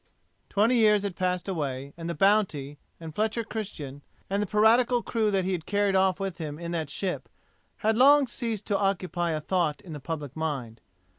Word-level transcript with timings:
Twenty 0.49 0.77
years 0.77 1.03
had 1.03 1.15
passed 1.15 1.47
away, 1.47 1.93
and 1.95 2.09
the 2.09 2.15
Bounty, 2.15 2.79
and 2.99 3.13
Fletcher 3.13 3.43
Christian, 3.43 4.01
and 4.31 4.41
the 4.41 4.47
piratical 4.47 5.03
crew 5.03 5.29
that 5.29 5.45
he 5.45 5.51
had 5.51 5.67
carried 5.67 5.95
off 5.95 6.19
with 6.19 6.39
him 6.39 6.57
in 6.57 6.71
that 6.71 6.89
ship, 6.89 7.29
had 7.85 7.95
long 7.95 8.25
ceased 8.25 8.65
to 8.65 8.77
occupy 8.79 9.29
a 9.29 9.39
thought 9.39 9.79
in 9.79 9.93
the 9.93 9.99
public 9.99 10.35
mind. 10.35 10.81